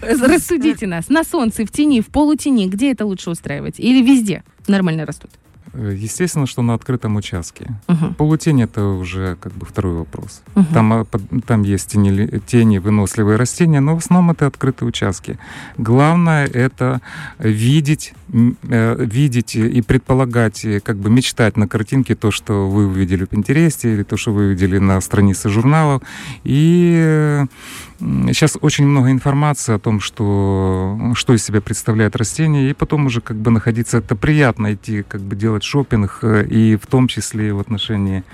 Рассудите 0.20 0.86
нас. 0.86 1.08
На 1.08 1.24
солнце, 1.24 1.64
в 1.64 1.70
тени, 1.70 2.00
в 2.00 2.08
полутени. 2.08 2.66
Где 2.66 2.92
это 2.92 3.06
лучше 3.06 3.30
устраивать? 3.30 3.78
Или 3.78 4.02
везде 4.02 4.42
нормально 4.66 5.06
растут? 5.06 5.30
Э, 5.72 5.94
естественно, 5.96 6.46
что 6.46 6.62
на 6.62 6.74
открытом 6.74 7.16
участке. 7.16 7.70
Угу. 7.88 8.14
Полутень 8.14 8.62
это 8.62 8.84
уже 8.84 9.36
как 9.36 9.52
бы 9.52 9.66
второй 9.66 9.94
вопрос. 9.94 10.42
Угу. 10.56 10.66
Там, 10.72 10.92
а, 10.92 11.06
там 11.46 11.62
есть 11.62 11.92
тени, 11.92 12.40
тени, 12.46 12.78
выносливые 12.78 13.36
растения, 13.36 13.80
но 13.80 13.94
в 13.94 13.98
основном 13.98 14.32
это 14.32 14.46
открытые 14.46 14.88
участки. 14.88 15.38
Главное 15.78 16.46
это 16.46 17.00
видеть, 17.38 18.14
э, 18.32 19.04
видеть 19.04 19.54
и 19.56 19.82
предполагать, 19.82 20.66
как 20.82 20.96
бы 20.96 21.10
мечтать 21.10 21.56
на 21.56 21.68
картинке 21.68 22.14
то, 22.14 22.30
что 22.30 22.68
вы 22.68 22.86
увидели 22.86 23.24
в 23.24 23.28
Пинтересте 23.28 23.92
или 23.92 24.02
то, 24.02 24.16
что 24.16 24.32
вы 24.32 24.46
увидели 24.46 24.78
на 24.78 25.00
странице 25.00 25.48
журналов. 25.48 26.02
И 26.44 27.46
Сейчас 28.00 28.56
очень 28.62 28.86
много 28.86 29.10
информации 29.10 29.74
о 29.74 29.78
том, 29.78 30.00
что, 30.00 31.12
что 31.14 31.34
из 31.34 31.44
себя 31.44 31.60
представляет 31.60 32.16
растение, 32.16 32.70
и 32.70 32.72
потом 32.72 33.06
уже 33.06 33.20
как 33.20 33.36
бы 33.36 33.50
находиться, 33.50 33.98
это 33.98 34.16
приятно 34.16 34.72
идти, 34.72 35.02
как 35.02 35.20
бы 35.20 35.36
делать 35.36 35.59
шопинг, 35.62 36.18
э, 36.22 36.46
и 36.46 36.76
в 36.76 36.86
том 36.86 37.08
числе 37.08 37.52
в 37.52 37.60
отношении 37.60 38.24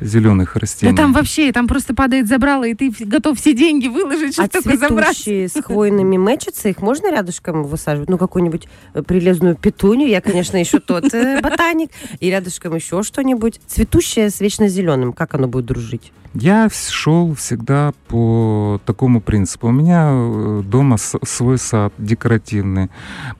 зеленых 0.00 0.56
растений. 0.56 0.92
Да 0.92 1.02
там 1.02 1.12
вообще, 1.12 1.52
там 1.52 1.66
просто 1.66 1.94
падает 1.94 2.28
забрало, 2.28 2.64
и 2.64 2.74
ты 2.74 2.92
готов 3.00 3.38
все 3.38 3.54
деньги 3.54 3.88
выложить, 3.88 4.34
чтобы 4.34 4.48
а 4.48 4.62
только 4.62 4.76
забрать. 4.76 5.28
с 5.28 5.62
хвойными 5.62 6.16
мэчатся, 6.16 6.68
их 6.68 6.80
можно 6.80 7.10
рядышком 7.10 7.64
высаживать? 7.64 8.08
Ну, 8.08 8.18
какую-нибудь 8.18 8.68
э, 8.94 9.02
прилезную 9.02 9.56
петунью, 9.56 10.08
я, 10.08 10.20
конечно, 10.20 10.56
еще 10.56 10.80
тот 10.80 11.12
э, 11.14 11.40
ботаник, 11.42 11.90
и 12.20 12.30
рядышком 12.30 12.74
еще 12.74 13.02
что-нибудь. 13.02 13.60
Цветущее 13.66 14.30
с 14.30 14.40
вечно 14.40 14.68
зеленым, 14.68 15.12
как 15.12 15.34
оно 15.34 15.48
будет 15.48 15.66
дружить? 15.66 16.12
Я 16.34 16.68
шел 16.68 17.32
всегда 17.34 17.92
по 18.08 18.80
такому 18.84 19.20
принципу. 19.20 19.68
У 19.68 19.70
меня 19.70 20.62
дома 20.62 20.96
свой 20.98 21.58
сад 21.58 21.94
декоративный. 21.96 22.90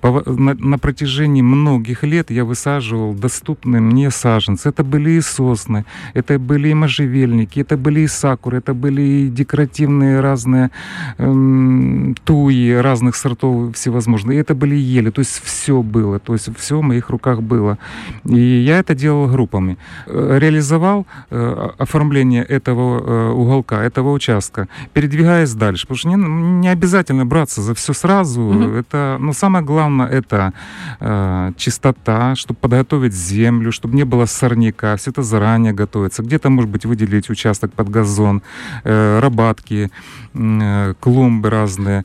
На 0.01 0.79
протяжении 0.79 1.43
многих 1.43 2.05
лет 2.05 2.31
я 2.31 2.45
высаживал 2.45 3.13
доступные 3.25 3.81
мне 3.81 4.11
саженцы. 4.11 4.69
Это 4.69 4.85
были 4.85 5.11
и 5.11 5.21
сосны, 5.21 5.85
это 6.15 6.39
были 6.39 6.69
и 6.69 6.75
можжевельники, 6.75 7.61
это 7.61 7.77
были 7.77 8.01
и 8.01 8.07
сакуры, 8.07 8.59
это 8.59 8.75
были 8.75 9.03
и 9.03 9.29
декоративные 9.29 10.21
разные 10.21 10.71
эм, 11.19 12.15
туи 12.25 12.73
разных 12.73 13.17
сортов 13.17 13.75
всевозможные. 13.75 14.37
И 14.37 14.41
это 14.41 14.55
были 14.55 14.77
ели. 14.77 15.11
То 15.11 15.21
есть 15.21 15.43
все 15.45 15.83
было. 15.83 16.19
То 16.19 16.35
есть 16.35 16.49
все 16.59 16.79
в 16.79 16.83
моих 16.83 17.11
руках 17.11 17.41
было. 17.41 17.79
И 18.25 18.39
я 18.39 18.79
это 18.79 18.95
делал 18.95 19.27
группами. 19.29 19.77
Э, 20.07 20.39
реализовал 20.39 21.07
э, 21.31 21.71
оформление 21.79 22.45
этого 22.45 23.01
э, 23.01 23.31
уголка, 23.33 23.83
этого 23.83 24.13
участка, 24.13 24.69
передвигаясь 24.93 25.55
дальше. 25.55 25.87
Потому 25.87 25.99
что 25.99 26.09
не, 26.09 26.17
не 26.61 26.69
обязательно 26.69 27.25
браться 27.25 27.63
за 27.63 27.75
все 27.75 27.95
сразу. 27.95 28.41
Mm-hmm. 28.41 28.81
Это, 28.81 29.17
ну, 29.21 29.33
самое 29.33 29.65
главное, 29.65 30.09
это 30.09 30.53
э, 31.01 31.53
чистота, 31.57 32.35
чтобы 32.35 32.59
подготовить 32.61 33.14
землю, 33.15 33.73
чтобы 33.73 33.97
не 33.97 34.05
было 34.05 34.27
сорняка. 34.27 34.97
Все 34.97 35.11
это 35.11 35.23
заранее 35.23 35.73
готовится. 35.73 36.23
Где-то, 36.23 36.51
может 36.51 36.71
быть, 36.71 36.85
выделить 36.85 37.31
участок 37.31 37.73
под 37.73 37.89
газон, 37.89 38.43
э, 38.85 39.19
рабатки, 39.21 39.91
э, 40.35 40.95
клумбы 41.01 41.51
разные. 41.51 42.05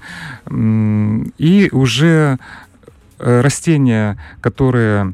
И 0.50 1.70
уже 1.72 2.38
э, 3.20 3.42
растения, 3.42 4.18
которые 4.42 5.14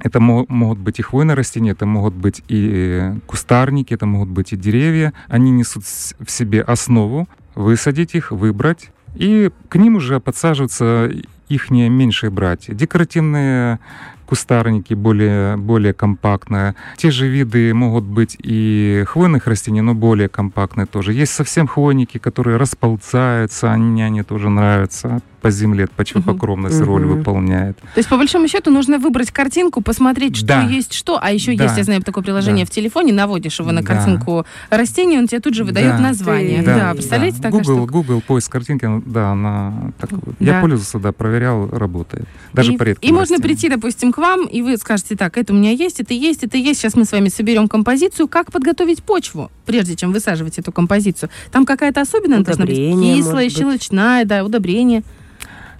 это 0.00 0.20
могут 0.20 0.78
быть 0.78 0.98
и 0.98 1.02
хвойные 1.02 1.34
растения, 1.34 1.70
это 1.70 1.86
могут 1.86 2.14
быть 2.14 2.42
и 2.48 3.12
кустарники, 3.26 3.94
это 3.94 4.04
могут 4.04 4.28
быть 4.28 4.52
и 4.52 4.56
деревья. 4.56 5.14
Они 5.28 5.50
несут 5.50 5.84
в 5.84 6.30
себе 6.30 6.60
основу. 6.60 7.26
Высадить 7.54 8.14
их, 8.14 8.30
выбрать. 8.32 8.90
И 9.14 9.50
к 9.68 9.76
ним 9.76 9.96
уже 9.96 10.20
подсаживаются 10.20 11.08
их 11.48 11.70
меньшие 11.70 12.30
братья. 12.30 12.74
Декоративные 12.74 13.78
кустарники 14.26 14.94
более, 14.94 15.56
более 15.56 15.92
компактные. 15.92 16.74
Те 16.96 17.10
же 17.10 17.26
виды 17.26 17.72
могут 17.74 18.04
быть 18.04 18.36
и 18.38 19.04
хвойных 19.06 19.46
растений, 19.46 19.80
но 19.80 19.94
более 19.94 20.28
компактные 20.28 20.86
тоже. 20.86 21.12
Есть 21.12 21.32
совсем 21.32 21.66
хвойники, 21.66 22.18
которые 22.18 22.56
расползаются, 22.56 23.72
они 23.72 24.02
мне 24.02 24.22
тоже 24.22 24.48
нравятся 24.48 25.20
по 25.44 25.50
земле, 25.50 25.88
почвопокровность 25.94 26.80
угу. 26.80 26.86
роль 26.86 27.04
выполняет. 27.04 27.76
То 27.76 27.98
есть, 27.98 28.08
по 28.08 28.16
большому 28.16 28.48
счету, 28.48 28.70
нужно 28.70 28.98
выбрать 28.98 29.30
картинку, 29.30 29.82
посмотреть, 29.82 30.36
что 30.36 30.46
да. 30.46 30.62
есть 30.62 30.94
что. 30.94 31.18
А 31.20 31.32
еще 31.32 31.54
да. 31.54 31.64
есть, 31.64 31.76
я 31.76 31.84
знаю, 31.84 32.02
такое 32.02 32.24
приложение 32.24 32.64
да. 32.64 32.70
в 32.70 32.74
телефоне, 32.74 33.12
наводишь 33.12 33.60
его 33.60 33.70
на 33.70 33.82
картинку 33.82 34.46
да. 34.70 34.78
растения, 34.78 35.18
он 35.18 35.26
тебе 35.28 35.40
тут 35.40 35.52
же 35.52 35.64
выдает 35.64 35.98
да. 35.98 35.98
название. 35.98 36.62
Да, 36.62 36.76
да. 36.76 36.92
представляете, 36.94 37.42
да. 37.42 37.50
Google, 37.50 37.62
штука? 37.62 37.92
Google 37.92 38.22
поиск 38.22 38.50
картинки, 38.50 38.88
да, 39.04 39.32
она 39.32 39.92
так, 39.98 40.08
да. 40.12 40.16
я 40.40 40.60
пользовался, 40.62 40.98
да, 40.98 41.12
проверял, 41.12 41.68
работает. 41.68 42.26
Даже 42.54 42.72
и, 42.72 42.78
по 42.78 42.84
редким 42.84 43.06
И 43.06 43.12
можно 43.12 43.38
прийти, 43.38 43.68
допустим, 43.68 44.12
к 44.12 44.16
вам, 44.16 44.46
и 44.46 44.62
вы 44.62 44.78
скажете, 44.78 45.14
так, 45.14 45.36
это 45.36 45.52
у 45.52 45.56
меня 45.56 45.72
есть, 45.72 46.00
это 46.00 46.14
есть, 46.14 46.42
это 46.42 46.56
есть, 46.56 46.80
сейчас 46.80 46.94
мы 46.94 47.04
с 47.04 47.12
вами 47.12 47.28
соберем 47.28 47.68
композицию. 47.68 48.28
Как 48.28 48.50
подготовить 48.50 49.02
почву, 49.02 49.50
прежде 49.66 49.94
чем 49.94 50.10
высаживать 50.10 50.58
эту 50.58 50.72
композицию? 50.72 51.28
Там 51.52 51.66
какая-то 51.66 52.00
особенная 52.00 52.40
должна 52.40 52.64
быть? 52.64 52.76
Кислая, 52.76 53.50
щелочная, 53.50 54.24
да, 54.24 54.42
удобрение. 54.42 55.02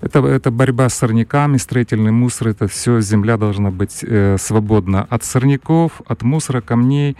Это, 0.05 0.19
это 0.27 0.51
борьба 0.51 0.91
с 0.91 0.95
сорняками, 0.95 1.57
строительный 1.57 2.13
мусор, 2.13 2.49
это 2.49 2.69
все, 2.69 3.01
земля 3.01 3.39
должна 3.39 3.71
быть 3.71 4.01
э, 4.03 4.37
свободна 4.39 5.07
от 5.09 5.25
сорняков, 5.25 6.03
от 6.07 6.23
мусора, 6.23 6.61
камней. 6.61 7.17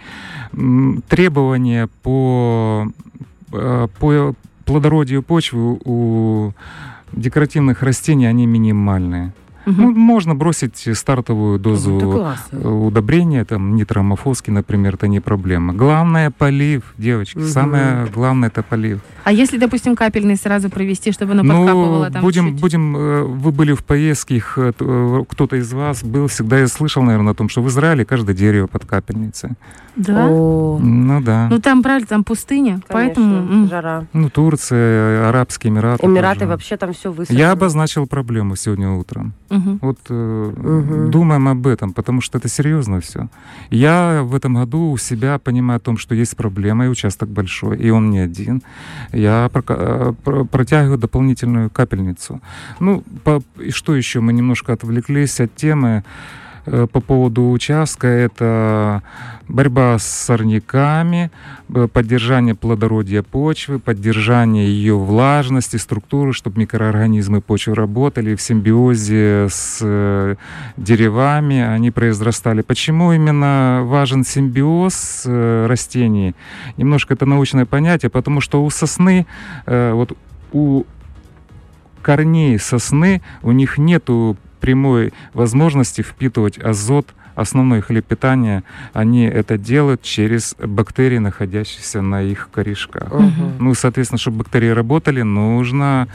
Требования 1.07 1.89
по, 2.03 2.87
э, 3.51 3.87
по 3.99 4.35
плодородию 4.65 5.23
почвы 5.23 5.79
у 5.83 6.51
декоративных 7.11 7.81
растений, 7.81 8.27
они 8.27 8.45
минимальные. 8.45 9.33
Угу. 9.65 9.81
Ну, 9.81 9.91
можно 9.91 10.35
бросить 10.35 10.87
стартовую 10.93 11.59
дозу 11.59 12.35
ну, 12.51 12.85
удобрения, 12.87 13.43
там 13.45 13.75
нитромофоски, 13.75 14.51
например, 14.51 14.95
это 14.95 15.07
не 15.07 15.19
проблема. 15.19 15.73
Главное 15.73 16.31
полив, 16.31 16.93
девочки. 16.97 17.37
Угу. 17.37 17.47
Самое 17.47 18.07
главное 18.13 18.49
это 18.49 18.63
полив. 18.63 18.99
А 19.23 19.31
если, 19.31 19.57
допустим, 19.57 19.95
капельный 19.95 20.35
сразу 20.35 20.69
провести, 20.69 21.11
чтобы 21.11 21.31
оно 21.31 21.43
ну, 21.43 21.57
подкапывало 21.57 22.11
там 22.11 22.21
будем, 22.21 22.51
чуть? 22.51 22.61
будем, 22.61 22.95
э, 22.95 23.23
вы 23.23 23.51
были 23.51 23.73
в 23.73 23.83
поездке, 23.83 24.43
э, 24.55 25.23
кто-то 25.29 25.55
из 25.55 25.73
вас 25.73 26.03
был, 26.03 26.27
всегда 26.27 26.59
я 26.59 26.67
слышал, 26.67 27.01
наверное, 27.01 27.31
о 27.31 27.35
том, 27.35 27.49
что 27.49 27.61
в 27.63 27.67
Израиле 27.69 28.05
каждое 28.05 28.35
дерево 28.35 28.67
под 28.67 28.85
капельницей. 28.85 29.51
Да? 29.95 30.27
О. 30.29 30.77
Ну 30.81 31.21
да. 31.21 31.47
Ну 31.49 31.59
там, 31.59 31.81
правильно, 31.81 32.07
там 32.07 32.23
пустыня, 32.23 32.81
Конечно, 32.87 32.87
поэтому... 32.89 33.67
жара. 33.67 34.05
Ну 34.13 34.29
Турция, 34.29 35.29
Арабские 35.29 35.71
Эмираты. 35.71 36.05
Эмираты 36.05 36.39
тоже. 36.41 36.51
вообще 36.51 36.77
там 36.77 36.93
все 36.93 37.11
высоко. 37.11 37.33
Я 37.37 37.51
обозначил 37.51 38.05
проблему 38.05 38.55
сегодня 38.55 38.91
утром. 38.91 39.33
Угу. 39.49 39.54
Вот 39.81 39.97
э, 40.09 40.53
угу. 40.55 41.11
думаем 41.11 41.47
об 41.47 41.67
этом, 41.67 41.93
потому 41.93 42.21
что 42.21 42.37
это 42.37 42.49
серьезно 42.49 42.99
все. 42.99 43.27
Я 43.69 44.21
в 44.23 44.35
этом 44.35 44.55
году 44.55 44.91
у 44.91 44.97
себя 44.97 45.37
понимаю 45.39 45.77
о 45.77 45.79
том, 45.79 45.97
что 45.97 46.15
есть 46.15 46.35
проблема, 46.35 46.85
и 46.85 46.89
участок 46.89 47.29
большой, 47.29 47.77
и 47.77 47.89
он 47.89 48.09
не 48.09 48.19
один. 48.19 48.61
Я 49.11 49.49
э, 49.53 50.13
протягиваю 50.51 50.97
дополнительную 50.97 51.69
капельницу. 51.69 52.41
Ну, 52.79 53.03
по, 53.23 53.41
и 53.59 53.71
что 53.71 53.95
еще? 53.95 54.19
Мы 54.19 54.33
немножко 54.33 54.73
отвлеклись 54.73 55.39
от 55.39 55.55
темы. 55.55 56.03
Э, 56.67 56.87
по 56.91 56.99
поводу 56.99 57.49
участка, 57.51 58.07
это 58.07 59.03
борьба 59.47 59.99
с 59.99 60.03
сорняками, 60.03 61.29
э, 61.69 61.87
поддержание 61.91 62.55
плодородия 62.55 63.21
почвы, 63.21 63.77
поддержание 63.77 64.67
ее 64.67 64.97
влажности, 64.97 65.77
структуры, 65.77 66.33
чтобы 66.33 66.59
микроорганизмы 66.61 67.41
почвы 67.41 67.75
работали 67.75 68.33
в 68.33 68.41
симбиозе 68.41 69.47
с 69.49 69.79
э, 69.81 70.35
деревами, 70.77 71.61
они 71.61 71.91
произрастали. 71.91 72.61
Почему 72.61 73.13
именно 73.13 73.81
важен 73.83 74.23
симбиоз 74.23 75.23
растений? 75.25 76.35
Немножко 76.77 77.13
это 77.13 77.27
научное 77.27 77.65
понятие, 77.65 78.09
потому 78.09 78.41
что 78.41 78.63
у 78.63 78.69
сосны, 78.69 79.27
вот 79.67 80.17
у 80.51 80.83
корней 82.01 82.57
сосны, 82.59 83.21
у 83.43 83.51
них 83.51 83.77
нету 83.77 84.37
прямой 84.65 85.13
возможности 85.35 86.01
впитывать 86.01 86.57
азот 86.57 87.13
основной 87.35 87.81
хлеб 87.81 88.05
питания, 88.05 88.63
они 88.93 89.25
это 89.25 89.59
делают 89.59 90.01
через 90.01 90.55
бактерии, 90.57 91.19
находящиеся 91.19 92.01
на 92.01 92.23
их 92.23 92.49
корешках. 92.51 93.13
Угу. 93.13 93.51
Ну, 93.59 93.75
соответственно, 93.75 94.17
чтобы 94.17 94.37
бактерии 94.37 94.69
работали, 94.69 95.21
нужно 95.21 96.07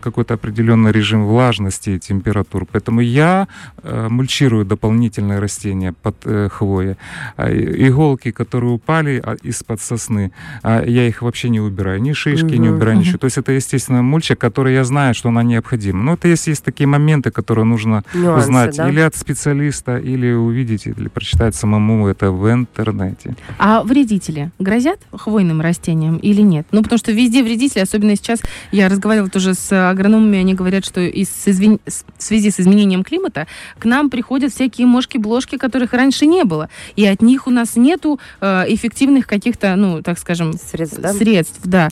какой-то 0.00 0.34
определенный 0.34 0.92
режим 0.92 1.26
влажности 1.26 1.90
и 1.90 1.98
температур. 1.98 2.66
Поэтому 2.70 3.00
я 3.00 3.48
э, 3.82 4.08
мульчирую 4.08 4.64
дополнительные 4.64 5.38
растения 5.38 5.92
под 5.92 6.16
э, 6.24 6.48
хвоей. 6.48 6.96
А, 7.36 7.50
иголки, 7.50 8.30
которые 8.30 8.72
упали 8.72 9.20
а, 9.24 9.36
из-под 9.42 9.80
сосны, 9.80 10.32
а, 10.62 10.84
я 10.84 11.06
их 11.06 11.22
вообще 11.22 11.48
не 11.48 11.60
убираю. 11.60 12.00
Ни 12.00 12.12
шишки, 12.12 12.54
угу, 12.54 12.62
не 12.62 12.68
убираю 12.68 12.96
угу. 12.96 13.04
ничего. 13.04 13.18
То 13.18 13.24
есть 13.26 13.38
это, 13.38 13.52
естественно, 13.52 14.02
мульча, 14.02 14.36
которая 14.36 14.74
я 14.74 14.84
знаю, 14.84 15.14
что 15.14 15.28
она 15.28 15.42
необходима. 15.42 16.02
Но 16.02 16.14
это 16.14 16.28
есть, 16.28 16.46
есть 16.46 16.64
такие 16.64 16.86
моменты, 16.86 17.30
которые 17.30 17.64
нужно 17.64 18.04
Нюансы, 18.14 18.48
узнать 18.48 18.76
да? 18.76 18.88
или 18.88 19.00
от 19.00 19.16
специалиста, 19.16 19.98
или 19.98 20.32
увидеть, 20.32 20.86
или 20.86 21.08
прочитать 21.08 21.54
самому 21.54 22.06
это 22.08 22.30
в 22.30 22.50
интернете. 22.50 23.36
А 23.58 23.82
вредители 23.82 24.50
грозят 24.58 25.00
хвойным 25.12 25.60
растениям 25.60 26.16
или 26.16 26.42
нет? 26.42 26.66
Ну, 26.72 26.82
потому 26.82 26.98
что 26.98 27.12
везде 27.12 27.42
вредители, 27.42 27.80
особенно 27.80 28.16
сейчас 28.16 28.40
я 28.72 28.88
разговаривала 28.88 29.30
тоже 29.30 29.54
с 29.54 29.87
агрономами 29.90 30.38
они 30.38 30.54
говорят, 30.54 30.84
что 30.84 31.00
из, 31.00 31.28
в 31.28 32.22
связи 32.22 32.50
с 32.50 32.60
изменением 32.60 33.04
климата 33.04 33.46
к 33.78 33.84
нам 33.84 34.10
приходят 34.10 34.52
всякие 34.52 34.86
мошки-бложки, 34.86 35.56
которых 35.56 35.92
раньше 35.92 36.26
не 36.26 36.44
было. 36.44 36.68
И 36.96 37.06
от 37.06 37.22
них 37.22 37.46
у 37.46 37.50
нас 37.50 37.76
нету 37.76 38.20
э, 38.40 38.64
эффективных 38.68 39.26
каких-то, 39.26 39.74
ну, 39.76 40.02
так 40.02 40.18
скажем, 40.18 40.52
средств, 40.54 40.98
да? 41.00 41.12
средств, 41.12 41.60
да. 41.64 41.88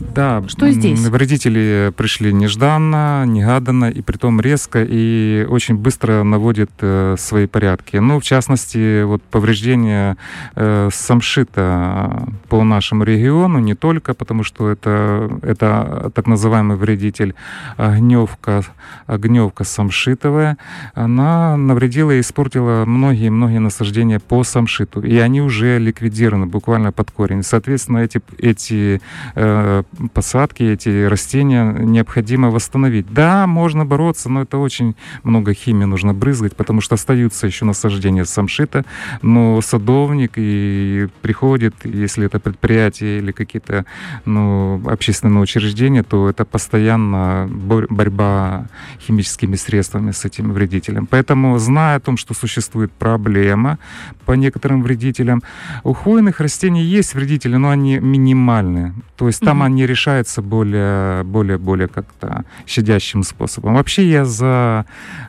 Да, 0.00 0.42
что 0.48 0.70
здесь? 0.70 0.98
Вредители 1.00 1.92
пришли 1.96 2.32
нежданно, 2.32 3.24
негаданно, 3.26 3.90
и 3.90 4.00
притом 4.02 4.40
резко 4.40 4.82
и 4.82 5.46
очень 5.48 5.76
быстро 5.76 6.22
наводят 6.22 6.70
э, 6.80 7.16
свои 7.18 7.46
порядки. 7.46 7.96
Ну, 7.96 8.18
в 8.18 8.24
частности, 8.24 9.02
вот 9.02 9.22
повреждение 9.22 10.16
э, 10.56 10.88
самшита 10.92 12.26
по 12.48 12.64
нашему 12.64 13.04
региону, 13.04 13.58
не 13.58 13.74
только, 13.74 14.14
потому 14.14 14.42
что 14.42 14.70
это, 14.70 15.30
это 15.42 16.10
так 16.14 16.26
называемый 16.26 16.76
вредитель 16.76 17.34
огневка, 17.76 18.62
огневка 19.06 19.64
самшитовая, 19.64 20.56
она 20.94 21.56
навредила 21.56 22.12
и 22.12 22.20
испортила 22.20 22.84
многие-многие 22.86 23.58
насаждения 23.58 24.18
по 24.18 24.44
самшиту, 24.44 25.02
и 25.02 25.16
они 25.18 25.42
уже 25.42 25.78
ликвидированы 25.78 26.46
буквально 26.46 26.90
под 26.90 27.10
корень. 27.10 27.42
Соответственно, 27.42 27.98
эти, 27.98 28.20
эти 28.38 29.00
э, 29.34 29.82
посадки, 30.12 30.62
эти 30.62 31.04
растения 31.04 31.64
необходимо 31.72 32.50
восстановить. 32.50 33.12
Да, 33.12 33.46
можно 33.46 33.84
бороться, 33.84 34.28
но 34.28 34.42
это 34.42 34.58
очень 34.58 34.94
много 35.22 35.54
химии 35.54 35.84
нужно 35.84 36.14
брызгать, 36.14 36.56
потому 36.56 36.80
что 36.80 36.94
остаются 36.94 37.46
еще 37.46 37.64
насаждения 37.64 38.24
самшита, 38.24 38.84
но 39.22 39.60
садовник 39.60 40.32
и 40.36 41.08
приходит, 41.22 41.74
если 41.84 42.26
это 42.26 42.38
предприятие 42.38 43.18
или 43.18 43.32
какие-то 43.32 43.84
ну, 44.24 44.82
общественные 44.86 45.42
учреждения, 45.42 46.02
то 46.02 46.28
это 46.28 46.44
постоянно 46.44 47.48
борьба 47.50 48.66
химическими 49.00 49.56
средствами 49.56 50.12
с 50.12 50.24
этим 50.24 50.52
вредителем. 50.52 51.06
Поэтому, 51.06 51.58
зная 51.58 51.96
о 51.96 52.00
том, 52.00 52.16
что 52.16 52.34
существует 52.34 52.92
проблема 52.92 53.78
по 54.24 54.32
некоторым 54.32 54.82
вредителям, 54.82 55.42
у 55.84 55.92
хвойных 55.92 56.40
растений 56.40 56.82
есть 56.82 57.14
вредители, 57.14 57.56
но 57.56 57.70
они 57.70 57.98
минимальны. 57.98 58.94
То 59.16 59.26
есть 59.26 59.40
там 59.40 59.58
угу. 59.58 59.64
Они 59.70 59.86
решаются 59.86 60.42
более, 60.42 61.22
более, 61.24 61.58
более 61.58 61.88
как-то 61.88 62.44
щадящим 62.66 63.22
способом. 63.22 63.74
Вообще 63.74 64.10
я 64.10 64.24
за, 64.24 64.84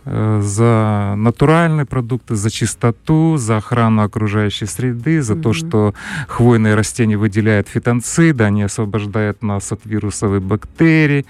э, 0.06 0.42
за 0.44 1.14
натуральные 1.18 1.86
продукты, 1.86 2.36
за 2.36 2.50
чистоту, 2.50 3.38
за 3.38 3.58
охрану 3.58 4.04
окружающей 4.04 4.66
среды, 4.66 5.22
за 5.22 5.34
угу. 5.34 5.42
то, 5.42 5.54
что 5.54 5.94
хвойные 6.28 6.76
растения 6.76 7.18
выделяют 7.18 7.68
фитонциды, 7.68 8.44
они 8.44 8.64
освобождают 8.64 9.44
нас 9.44 9.72
от 9.72 9.86
вирусов 9.86 10.34
и 10.34 10.40
бактерий. 10.40 11.26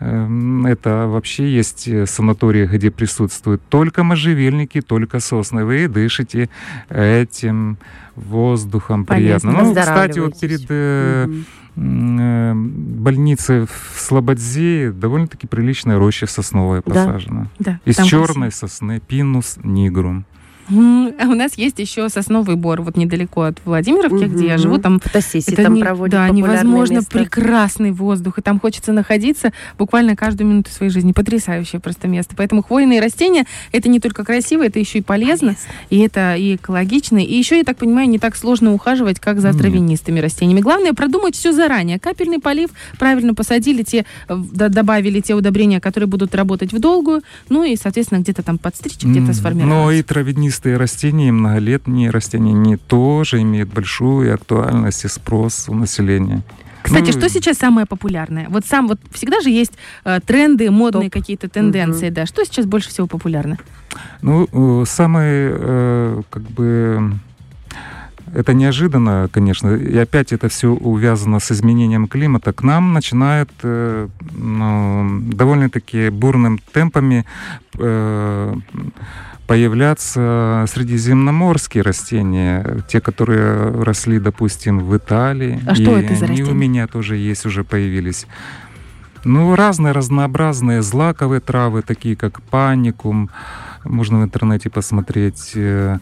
Эм, 0.00 0.66
это 0.66 1.06
вообще 1.08 1.56
есть 1.56 1.88
санатории, 2.08 2.66
где 2.66 2.90
присутствуют 2.90 3.62
только 3.68 4.04
можжевельники, 4.04 4.80
только 4.80 5.20
сосны. 5.20 5.64
Вы 5.64 5.88
дышите 5.88 6.48
этим 6.88 7.76
воздухом 8.14 9.04
Полезно, 9.04 9.50
приятно. 9.50 9.64
Ну, 9.64 9.74
кстати, 9.74 10.18
вот 10.18 10.38
перед 10.40 10.62
угу 10.70 11.44
Э, 11.74 12.52
больнице 12.54 13.66
в 13.66 13.98
Слободзе 14.00 14.92
довольно-таки 14.92 15.46
приличная 15.46 15.98
роща 15.98 16.26
сосновая 16.26 16.82
посажена. 16.82 17.46
Да, 17.58 17.80
Из 17.84 17.96
черной 17.96 18.48
красиво. 18.50 18.68
сосны, 18.68 19.00
пинус 19.00 19.58
нигрум. 19.62 20.24
А 20.68 21.24
у 21.24 21.34
нас 21.34 21.56
есть 21.56 21.78
еще 21.78 22.08
сосновый 22.08 22.56
бор, 22.56 22.82
вот 22.82 22.96
недалеко 22.96 23.42
от 23.42 23.58
Владимировки, 23.64 24.24
угу. 24.24 24.34
где 24.34 24.46
я 24.46 24.58
живу. 24.58 24.78
Там, 24.78 25.00
Фотосессии 25.00 25.52
это 25.52 25.64
там 25.64 25.74
не, 25.74 25.82
проводят 25.82 26.12
Да, 26.12 26.28
невозможно 26.28 26.96
место. 26.96 27.10
прекрасный 27.10 27.92
воздух, 27.92 28.38
и 28.38 28.42
там 28.42 28.60
хочется 28.60 28.92
находиться 28.92 29.52
буквально 29.78 30.16
каждую 30.16 30.48
минуту 30.48 30.70
своей 30.70 30.90
жизни. 30.90 31.12
Потрясающее 31.12 31.80
просто 31.80 32.08
место. 32.08 32.34
Поэтому 32.36 32.62
хвойные 32.62 33.00
растения, 33.00 33.46
это 33.72 33.88
не 33.88 34.00
только 34.00 34.24
красиво, 34.24 34.64
это 34.64 34.78
еще 34.78 34.98
и 34.98 35.02
полезно, 35.02 35.32
полезно. 35.32 35.56
и 35.90 35.98
это 35.98 36.36
и 36.36 36.56
экологично, 36.56 37.18
и 37.18 37.34
еще, 37.34 37.58
я 37.58 37.64
так 37.64 37.78
понимаю, 37.78 38.08
не 38.08 38.18
так 38.18 38.36
сложно 38.36 38.72
ухаживать, 38.72 39.20
как 39.20 39.40
за 39.40 39.52
травянистыми 39.52 40.20
растениями. 40.20 40.60
Главное 40.60 40.92
продумать 40.92 41.36
все 41.36 41.52
заранее. 41.52 41.98
Капельный 41.98 42.38
полив, 42.38 42.70
правильно 42.98 43.34
посадили 43.34 43.82
те, 43.82 44.04
добавили 44.28 45.20
те 45.20 45.34
удобрения, 45.34 45.80
которые 45.80 46.08
будут 46.08 46.34
работать 46.34 46.72
в 46.72 46.78
долгую, 46.78 47.22
ну 47.48 47.64
и, 47.64 47.76
соответственно, 47.76 48.20
где-то 48.20 48.42
там 48.42 48.58
подстричь, 48.58 49.02
где-то 49.02 49.32
сформировать. 49.32 49.74
Но 49.74 49.90
и 49.90 50.02
травянистые 50.02 50.52
Лиственнистые 50.62 50.76
растения 50.76 51.28
и 51.28 51.30
многолетние 51.32 52.10
растения, 52.10 52.52
они 52.52 52.76
тоже 52.76 53.42
имеют 53.42 53.72
большую 53.72 54.32
актуальность 54.32 55.04
и 55.04 55.08
спрос 55.08 55.68
у 55.68 55.74
населения. 55.74 56.42
Кстати, 56.82 57.06
ну, 57.06 57.12
что 57.12 57.28
сейчас 57.28 57.58
самое 57.58 57.84
популярное? 57.84 58.46
Вот 58.48 58.64
сам 58.64 58.86
вот 58.86 59.00
всегда 59.10 59.40
же 59.40 59.50
есть 59.50 59.72
э, 60.04 60.20
тренды, 60.24 60.70
модные 60.70 61.10
топ. 61.10 61.20
какие-то 61.20 61.48
тенденции, 61.48 62.08
угу. 62.08 62.14
да. 62.14 62.26
Что 62.26 62.44
сейчас 62.44 62.66
больше 62.66 62.90
всего 62.90 63.08
популярно? 63.08 63.58
Ну, 64.20 64.48
э, 64.52 64.84
самые 64.86 65.52
э, 65.52 66.22
как 66.30 66.42
бы 66.42 67.12
это 68.32 68.54
неожиданно, 68.54 69.28
конечно, 69.32 69.74
и 69.74 69.98
опять 69.98 70.32
это 70.32 70.48
все 70.48 70.68
увязано 70.68 71.40
с 71.40 71.50
изменением 71.50 72.06
климата. 72.06 72.52
К 72.52 72.62
нам 72.62 72.92
начинают 72.92 73.50
э, 73.62 74.08
ну, 74.32 75.20
довольно-таки 75.22 76.08
бурным 76.10 76.58
темпами 76.72 77.24
э, 77.78 78.54
появляться 79.52 80.64
средиземноморские 80.66 81.82
растения, 81.82 82.82
те, 82.88 83.02
которые 83.02 83.82
росли, 83.82 84.18
допустим, 84.18 84.78
в 84.78 84.96
Италии. 84.96 85.60
А 85.66 85.74
что 85.74 85.98
это 85.98 86.14
за 86.14 86.26
растения? 86.26 86.50
у 86.50 86.54
меня 86.54 86.86
тоже 86.86 87.18
есть, 87.18 87.44
уже 87.44 87.62
появились. 87.62 88.26
Ну, 89.24 89.54
разные 89.54 89.92
разнообразные 89.92 90.80
злаковые 90.80 91.40
травы, 91.42 91.82
такие 91.82 92.16
как 92.16 92.40
паникум, 92.40 93.28
можно 93.84 94.20
в 94.20 94.24
интернете 94.24 94.70
посмотреть. 94.70 95.52
Э, 95.54 95.98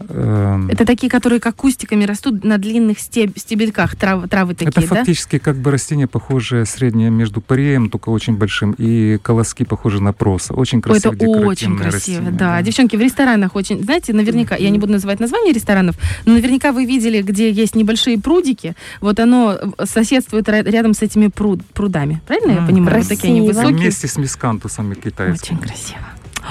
э, 0.00 0.60
это 0.70 0.84
такие, 0.84 1.10
которые 1.10 1.40
как 1.40 1.56
кустиками 1.56 2.04
растут 2.04 2.44
на 2.44 2.58
длинных 2.58 2.98
стеб 2.98 3.38
стебельках, 3.38 3.96
трав 3.96 4.28
травы 4.28 4.54
такие, 4.54 4.70
Это 4.70 4.80
да? 4.80 4.86
фактически 4.86 5.38
как 5.38 5.56
бы 5.56 5.70
растение 5.70 6.06
похожее 6.06 6.64
среднее 6.66 7.10
между 7.10 7.40
пареем, 7.40 7.90
только 7.90 8.10
очень 8.10 8.36
большим, 8.36 8.72
и 8.72 9.18
колоски 9.22 9.64
похожи 9.64 10.02
на 10.02 10.12
проса. 10.12 10.54
Очень 10.54 10.80
красивое 10.80 11.16
Это 11.16 11.26
очень 11.26 11.76
красиво, 11.76 11.92
растение, 11.92 12.30
да. 12.32 12.56
да. 12.56 12.62
Девчонки, 12.62 12.96
в 12.96 13.00
ресторанах 13.00 13.54
очень, 13.54 13.82
знаете, 13.82 14.12
наверняка, 14.12 14.56
я 14.56 14.70
не 14.70 14.78
буду 14.78 14.92
называть 14.92 15.20
название 15.20 15.52
ресторанов, 15.52 15.96
но 16.26 16.34
наверняка 16.34 16.72
вы 16.72 16.84
видели, 16.84 17.22
где 17.22 17.50
есть 17.50 17.74
небольшие 17.74 18.18
прудики, 18.18 18.74
вот 19.00 19.20
оно 19.20 19.58
соседствует 19.84 20.48
рядом 20.48 20.94
с 20.94 21.02
этими 21.02 21.28
пруд 21.28 21.64
прудами, 21.72 22.20
правильно 22.26 22.52
я 22.52 22.66
понимаю? 22.66 22.92
Красиво. 22.92 23.08
Вот 23.08 23.08
такие 23.08 23.30
они 23.30 23.46
высокие. 23.46 23.76
Вместе 23.76 24.08
с 24.08 24.16
мискантусами 24.16 24.94
китайскими. 24.94 25.58
Очень 25.58 25.68
красиво. 25.68 26.00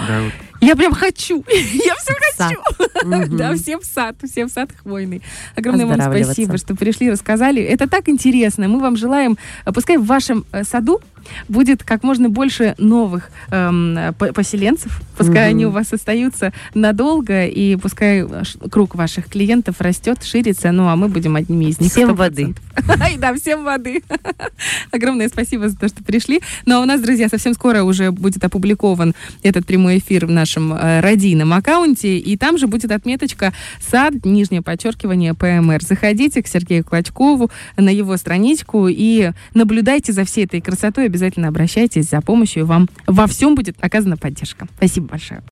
Да, 0.07 0.21
вот. 0.21 0.33
Я 0.61 0.75
прям 0.75 0.93
хочу. 0.93 1.43
Я 1.49 1.95
все 1.95 2.13
хочу. 2.13 3.37
Да, 3.37 3.55
всем 3.55 3.79
в 3.79 3.85
сад, 3.85 4.15
всем 4.23 4.47
в 4.47 4.51
сад 4.51 4.69
хвойный. 4.81 5.21
Огромное 5.55 5.85
вам 5.85 6.01
спасибо, 6.01 6.57
что 6.57 6.75
пришли, 6.75 7.11
рассказали. 7.11 7.61
Это 7.61 7.89
так 7.89 8.07
интересно. 8.07 8.67
Мы 8.67 8.79
вам 8.79 8.95
желаем, 8.95 9.37
пускай 9.73 9.97
в 9.97 10.05
вашем 10.05 10.45
э, 10.51 10.63
саду 10.63 11.01
будет 11.47 11.83
как 11.83 12.03
можно 12.03 12.29
больше 12.29 12.75
новых 12.77 13.29
эм, 13.49 14.13
поселенцев. 14.13 15.01
Пускай 15.17 15.49
угу. 15.49 15.55
они 15.55 15.65
у 15.65 15.69
вас 15.69 15.93
остаются 15.93 16.53
надолго, 16.73 17.45
и 17.45 17.75
пускай 17.75 18.25
круг 18.69 18.95
ваших 18.95 19.27
клиентов 19.27 19.79
растет, 19.79 20.23
ширится, 20.23 20.71
ну 20.71 20.87
а 20.87 20.95
мы 20.95 21.07
будем 21.07 21.35
одними 21.35 21.65
из 21.65 21.79
них. 21.79 21.91
Всем 21.91 22.11
100%. 22.11 22.13
воды. 22.15 22.55
Да, 23.17 23.33
всем 23.35 23.63
воды. 23.63 24.01
Огромное 24.91 25.27
спасибо 25.27 25.69
за 25.69 25.77
то, 25.77 25.87
что 25.87 26.03
пришли. 26.03 26.41
Ну 26.65 26.77
а 26.77 26.81
у 26.81 26.85
нас, 26.85 27.01
друзья, 27.01 27.27
совсем 27.29 27.53
скоро 27.53 27.83
уже 27.83 28.11
будет 28.11 28.43
опубликован 28.43 29.13
этот 29.43 29.65
прямой 29.65 29.99
эфир 29.99 30.25
в 30.25 30.31
нашем 30.31 30.73
э, 30.73 31.01
родийном 31.01 31.53
аккаунте, 31.53 32.17
и 32.17 32.37
там 32.37 32.57
же 32.57 32.67
будет 32.67 32.91
отметочка 32.91 33.53
«Сад», 33.79 34.25
нижнее 34.25 34.61
подчеркивание 34.61 35.33
ПМР. 35.33 35.83
Заходите 35.83 36.41
к 36.41 36.47
Сергею 36.47 36.83
Клочкову 36.83 37.51
на 37.77 37.89
его 37.89 38.17
страничку 38.17 38.87
и 38.89 39.31
наблюдайте 39.53 40.13
за 40.13 40.25
всей 40.25 40.45
этой 40.45 40.61
красотой 40.61 41.07
обязательно 41.11 41.49
обращайтесь 41.49 42.09
за 42.09 42.21
помощью, 42.21 42.65
вам 42.65 42.89
во 43.05 43.27
всем 43.27 43.53
будет 43.53 43.75
оказана 43.81 44.17
поддержка. 44.17 44.67
Спасибо 44.77 45.07
большое. 45.07 45.43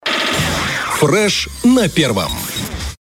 Фреш 1.00 1.50
на 1.64 1.88
первом. 1.90 2.32